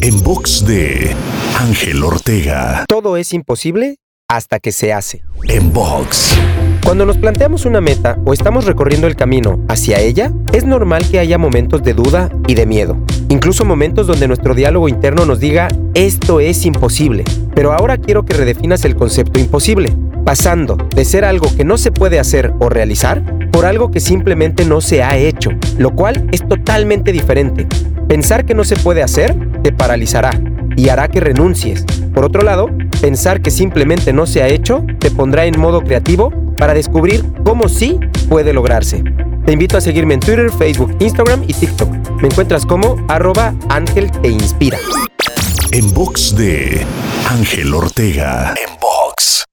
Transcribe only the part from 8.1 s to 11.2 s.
o estamos recorriendo el camino hacia ella, es normal que